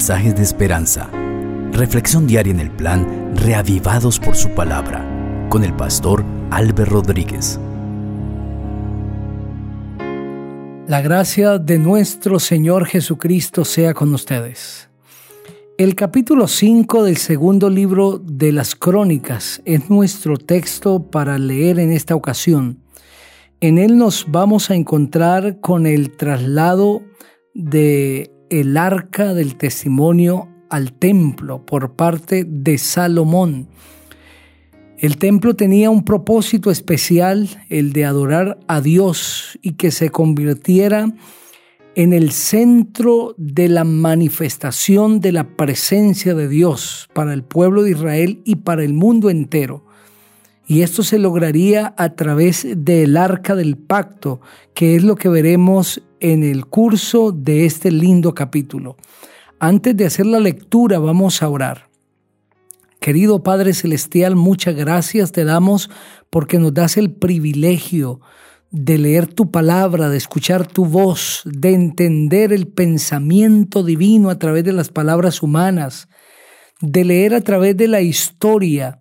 [0.00, 1.10] mensajes de esperanza.
[1.72, 5.04] Reflexión diaria en el plan Reavivados por su palabra
[5.50, 7.60] con el pastor Álvaro Rodríguez.
[10.86, 14.88] La gracia de nuestro Señor Jesucristo sea con ustedes.
[15.76, 21.92] El capítulo 5 del segundo libro de las Crónicas es nuestro texto para leer en
[21.92, 22.78] esta ocasión.
[23.60, 27.02] En él nos vamos a encontrar con el traslado
[27.52, 33.68] de el arca del testimonio al templo por parte de Salomón.
[34.98, 41.14] El templo tenía un propósito especial, el de adorar a Dios y que se convirtiera
[41.94, 47.92] en el centro de la manifestación de la presencia de Dios para el pueblo de
[47.92, 49.86] Israel y para el mundo entero.
[50.66, 54.40] Y esto se lograría a través del arca del pacto,
[54.74, 58.96] que es lo que veremos en el curso de este lindo capítulo.
[59.58, 61.88] Antes de hacer la lectura vamos a orar.
[63.00, 65.90] Querido Padre Celestial, muchas gracias te damos
[66.28, 68.20] porque nos das el privilegio
[68.70, 74.64] de leer tu palabra, de escuchar tu voz, de entender el pensamiento divino a través
[74.64, 76.08] de las palabras humanas,
[76.80, 78.99] de leer a través de la historia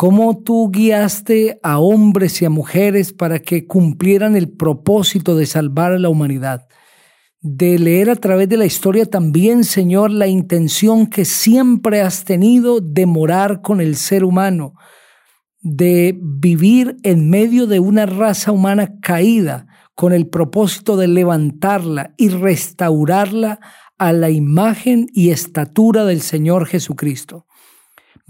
[0.00, 5.92] cómo tú guiaste a hombres y a mujeres para que cumplieran el propósito de salvar
[5.92, 6.66] a la humanidad.
[7.42, 12.80] De leer a través de la historia también, Señor, la intención que siempre has tenido
[12.80, 14.72] de morar con el ser humano,
[15.60, 22.30] de vivir en medio de una raza humana caída con el propósito de levantarla y
[22.30, 23.60] restaurarla
[23.98, 27.44] a la imagen y estatura del Señor Jesucristo.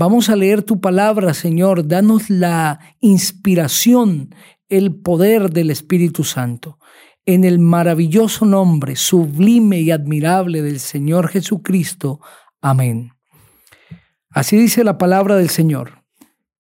[0.01, 1.87] Vamos a leer tu palabra, Señor.
[1.87, 4.35] Danos la inspiración,
[4.71, 6.79] el poder del Espíritu Santo.
[7.27, 12.19] En el maravilloso nombre, sublime y admirable del Señor Jesucristo.
[12.63, 13.13] Amén.
[14.31, 16.03] Así dice la palabra del Señor.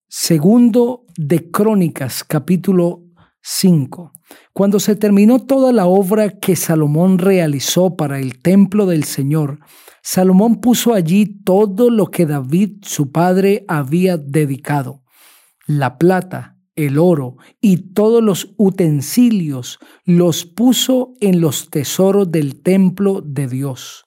[0.06, 3.09] Segundo de Crónicas, capítulo
[3.42, 4.12] 5.
[4.52, 9.60] Cuando se terminó toda la obra que Salomón realizó para el templo del Señor,
[10.02, 15.02] Salomón puso allí todo lo que David, su padre, había dedicado,
[15.66, 23.20] la plata, el oro y todos los utensilios los puso en los tesoros del templo
[23.20, 24.04] de Dios.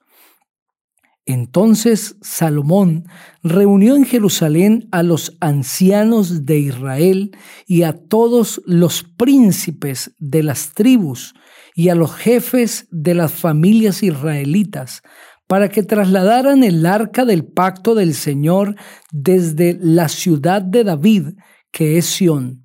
[1.25, 3.06] Entonces Salomón
[3.44, 7.31] reunió en Jerusalén a los ancianos de Israel
[7.66, 11.33] y a todos los príncipes de las tribus
[11.75, 15.01] y a los jefes de las familias israelitas
[15.47, 18.75] para que trasladaran el arca del pacto del Señor
[19.12, 21.29] desde la ciudad de David,
[21.72, 22.62] que es Sión.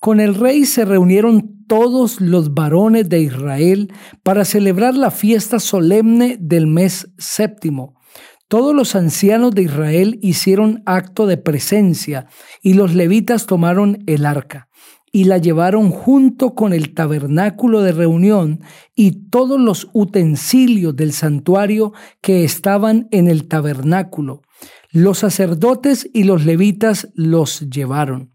[0.00, 6.38] Con el rey se reunieron todos los varones de Israel para celebrar la fiesta solemne
[6.40, 7.94] del mes séptimo.
[8.48, 12.26] Todos los ancianos de Israel hicieron acto de presencia
[12.62, 14.70] y los levitas tomaron el arca
[15.12, 18.60] y la llevaron junto con el tabernáculo de reunión
[18.94, 24.40] y todos los utensilios del santuario que estaban en el tabernáculo.
[24.90, 28.32] Los sacerdotes y los levitas los llevaron.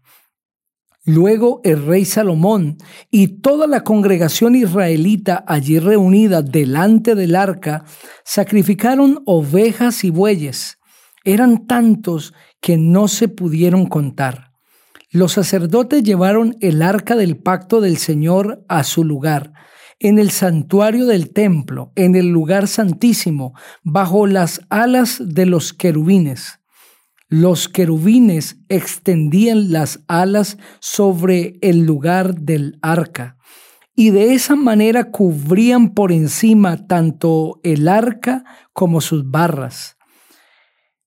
[1.08, 2.78] Luego el rey Salomón
[3.12, 7.84] y toda la congregación israelita allí reunida delante del arca
[8.24, 10.78] sacrificaron ovejas y bueyes.
[11.24, 14.50] Eran tantos que no se pudieron contar.
[15.12, 19.52] Los sacerdotes llevaron el arca del pacto del Señor a su lugar,
[20.00, 26.58] en el santuario del templo, en el lugar santísimo, bajo las alas de los querubines.
[27.28, 33.36] Los querubines extendían las alas sobre el lugar del arca
[33.96, 39.96] y de esa manera cubrían por encima tanto el arca como sus barras.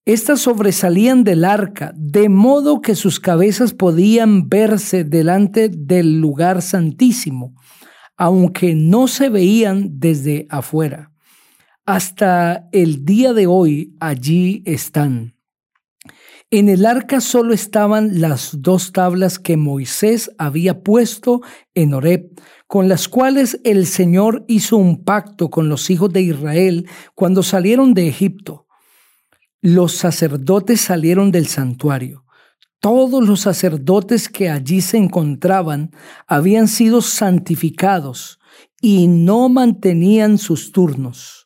[0.04, 7.54] Estas sobresalían del arca, de modo que sus cabezas podían verse delante del lugar santísimo,
[8.18, 11.12] aunque no se veían desde afuera.
[11.86, 15.39] Hasta el día de hoy allí están.
[16.52, 21.42] En el arca solo estaban las dos tablas que Moisés había puesto
[21.76, 22.32] en Horeb,
[22.68, 27.94] con las cuales el Señor hizo un pacto con los hijos de Israel cuando salieron
[27.94, 28.66] de Egipto
[29.62, 32.26] los sacerdotes salieron del santuario.
[32.80, 35.92] Todos los sacerdotes que allí se encontraban
[36.28, 38.40] habían sido santificados
[38.82, 41.39] y no mantenían sus turnos.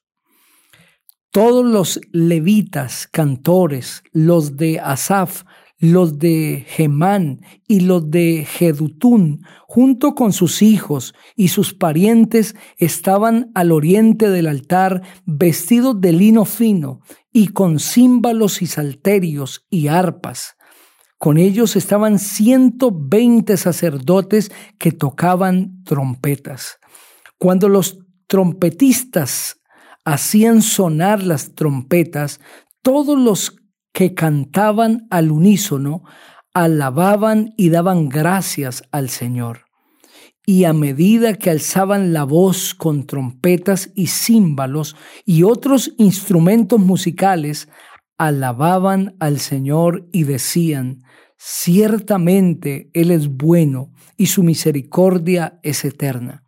[1.34, 5.46] Todos los levitas, cantores, los de Asaf,
[5.80, 13.50] los de Gemán y los de Jedutún, junto con sus hijos y sus parientes, estaban
[13.56, 17.00] al oriente del altar, vestidos de lino fino
[17.32, 20.56] y con címbalos y salterios y arpas.
[21.18, 26.78] Con ellos estaban ciento veinte sacerdotes que tocaban trompetas.
[27.40, 27.98] Cuando los
[28.28, 29.63] trompetistas
[30.06, 32.40] hacían sonar las trompetas,
[32.82, 33.58] todos los
[33.94, 36.04] que cantaban al unísono
[36.54, 39.66] alababan y daban gracias al Señor.
[40.46, 44.96] Y a medida que alzaban la voz con trompetas y címbalos
[45.26, 47.70] y otros instrumentos musicales,
[48.18, 51.04] alababan al Señor y decían,
[51.38, 56.43] ciertamente Él es bueno y su misericordia es eterna.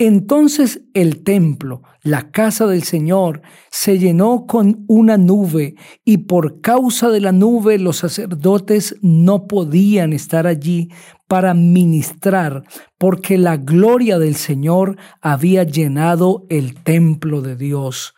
[0.00, 5.74] Entonces el templo, la casa del Señor, se llenó con una nube
[6.06, 10.88] y por causa de la nube los sacerdotes no podían estar allí
[11.28, 12.62] para ministrar
[12.96, 18.14] porque la gloria del Señor había llenado el templo de Dios.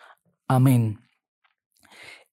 [0.46, 1.00] Amén.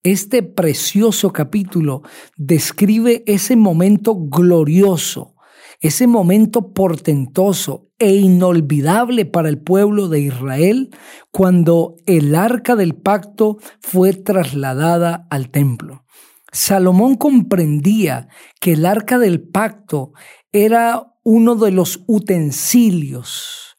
[0.03, 2.03] Este precioso capítulo
[2.37, 5.33] describe ese momento glorioso
[5.79, 10.89] ese momento portentoso e inolvidable para el pueblo de Israel
[11.31, 16.05] cuando el arca del pacto fue trasladada al templo.
[16.51, 18.27] Salomón comprendía
[18.59, 20.13] que el arca del pacto
[20.51, 23.77] era uno de los utensilios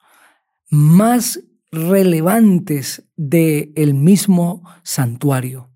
[0.70, 1.40] más
[1.72, 5.70] relevantes del mismo santuario.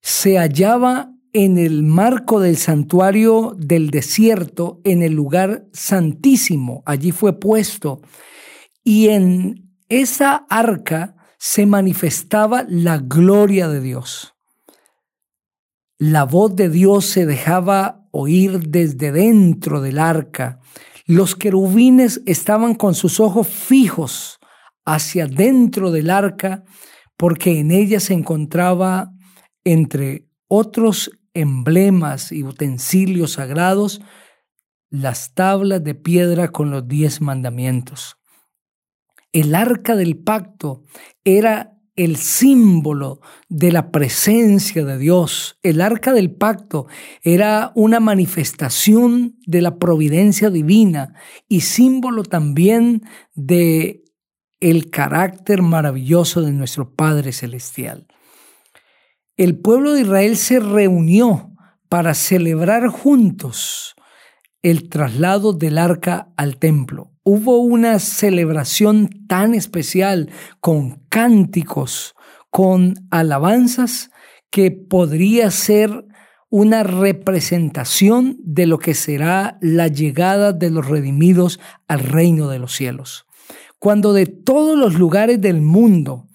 [0.00, 1.12] Se hallaba
[1.44, 6.82] en el marco del santuario del desierto, en el lugar santísimo.
[6.84, 8.02] Allí fue puesto.
[8.82, 14.34] Y en esa arca se manifestaba la gloria de Dios.
[15.96, 20.58] La voz de Dios se dejaba oír desde dentro del arca.
[21.06, 24.40] Los querubines estaban con sus ojos fijos
[24.84, 26.64] hacia dentro del arca
[27.16, 29.12] porque en ella se encontraba
[29.62, 34.00] entre otros emblemas y utensilios sagrados,
[34.90, 38.16] las tablas de piedra con los diez mandamientos.
[39.32, 40.84] El arca del pacto
[41.24, 45.58] era el símbolo de la presencia de Dios.
[45.62, 46.86] El arca del pacto
[47.22, 51.14] era una manifestación de la providencia divina
[51.48, 53.02] y símbolo también
[53.34, 54.04] de
[54.60, 58.06] el carácter maravilloso de nuestro Padre celestial
[59.38, 61.52] el pueblo de Israel se reunió
[61.88, 63.94] para celebrar juntos
[64.62, 67.12] el traslado del arca al templo.
[67.22, 70.28] Hubo una celebración tan especial
[70.60, 72.16] con cánticos,
[72.50, 74.10] con alabanzas,
[74.50, 76.04] que podría ser
[76.50, 82.74] una representación de lo que será la llegada de los redimidos al reino de los
[82.74, 83.26] cielos.
[83.78, 86.27] Cuando de todos los lugares del mundo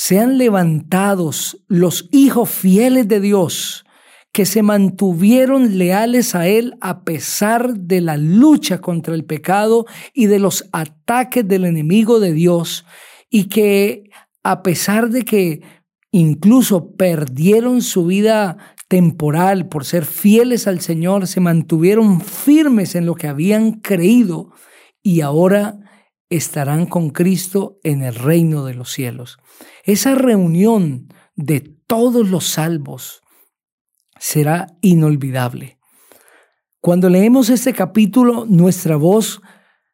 [0.00, 3.84] sean levantados los hijos fieles de Dios
[4.30, 10.26] que se mantuvieron leales a Él a pesar de la lucha contra el pecado y
[10.26, 12.86] de los ataques del enemigo de Dios
[13.28, 14.04] y que
[14.44, 15.62] a pesar de que
[16.12, 18.56] incluso perdieron su vida
[18.86, 24.52] temporal por ser fieles al Señor, se mantuvieron firmes en lo que habían creído
[25.02, 25.80] y ahora
[26.30, 29.38] estarán con Cristo en el reino de los cielos.
[29.84, 33.22] Esa reunión de todos los salvos
[34.18, 35.78] será inolvidable.
[36.80, 39.40] Cuando leemos este capítulo, nuestra voz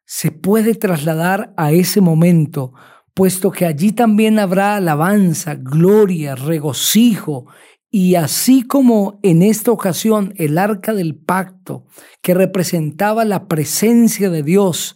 [0.05, 2.73] se puede trasladar a ese momento,
[3.13, 7.47] puesto que allí también habrá alabanza, gloria, regocijo,
[7.89, 11.85] y así como en esta ocasión el arca del pacto,
[12.21, 14.95] que representaba la presencia de Dios,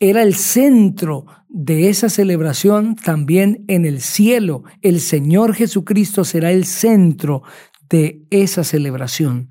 [0.00, 4.64] era el centro de esa celebración también en el cielo.
[4.82, 7.42] El Señor Jesucristo será el centro
[7.88, 9.50] de esa celebración.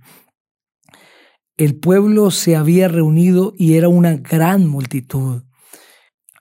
[1.56, 5.44] El pueblo se había reunido y era una gran multitud.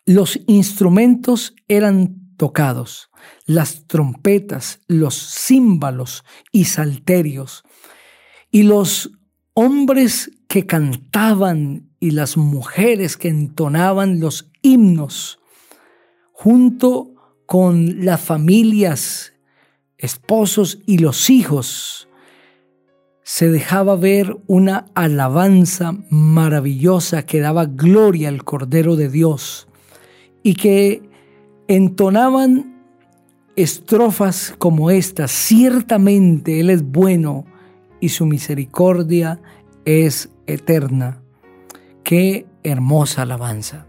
[0.04, 3.10] Los instrumentos eran tocados,
[3.46, 7.62] las trompetas, los címbalos y salterios,
[8.50, 9.12] y los
[9.54, 15.40] hombres que cantaban y las mujeres que entonaban los himnos,
[16.32, 17.14] junto
[17.46, 19.34] con las familias,
[19.98, 22.08] esposos y los hijos,
[23.22, 29.68] se dejaba ver una alabanza maravillosa que daba gloria al Cordero de Dios
[30.42, 31.08] y que
[31.68, 32.84] entonaban
[33.54, 37.44] estrofas como esta, ciertamente Él es bueno
[38.02, 39.40] y su misericordia
[39.84, 41.22] es eterna.
[42.02, 43.86] Qué hermosa alabanza.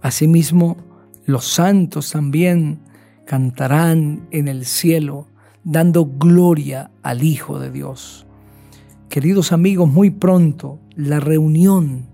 [0.00, 0.76] Asimismo,
[1.26, 2.78] los santos también
[3.26, 5.26] cantarán en el cielo,
[5.64, 8.28] dando gloria al Hijo de Dios.
[9.08, 12.06] Queridos amigos, muy pronto la reunión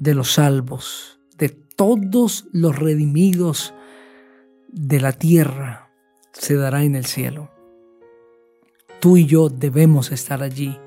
[0.00, 3.74] de los salvos, de todos los redimidos
[4.72, 5.88] de la tierra,
[6.32, 7.53] se dará en el cielo.
[9.04, 10.78] Tú y yo debemos estar allí.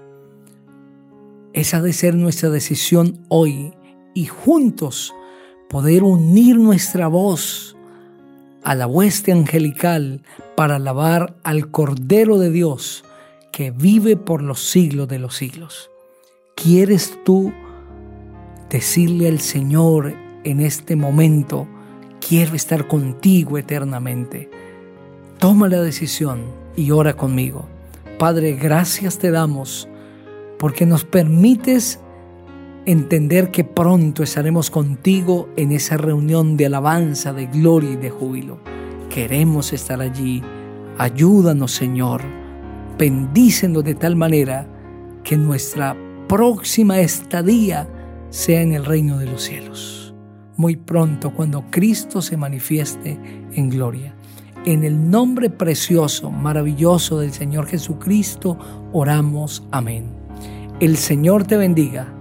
[1.53, 3.75] Esa de ser nuestra decisión hoy
[4.15, 5.13] y juntos
[5.69, 7.77] poder unir nuestra voz
[8.63, 10.23] a la hueste angelical
[10.55, 13.05] para alabar al Cordero de Dios
[13.51, 15.91] que vive por los siglos de los siglos.
[16.55, 17.53] ¿Quieres tú
[18.71, 21.67] decirle al Señor en este momento,
[22.27, 24.49] quiero estar contigo eternamente?
[25.37, 26.45] Toma la decisión
[26.75, 27.76] y ora conmigo.
[28.17, 29.87] Padre, gracias te damos
[30.59, 31.99] porque nos permites
[32.85, 38.59] entender que pronto estaremos contigo en esa reunión de alabanza, de gloria y de júbilo.
[39.09, 40.41] Queremos estar allí.
[40.97, 42.21] Ayúdanos, Señor
[42.97, 44.67] bendícenos de tal manera
[45.23, 45.95] que nuestra
[46.27, 47.87] próxima estadía
[48.29, 50.15] sea en el reino de los cielos.
[50.55, 53.19] Muy pronto, cuando Cristo se manifieste
[53.53, 54.15] en gloria.
[54.67, 58.57] En el nombre precioso, maravilloso del Señor Jesucristo,
[58.91, 59.63] oramos.
[59.71, 60.11] Amén.
[60.81, 62.16] El Señor te bendiga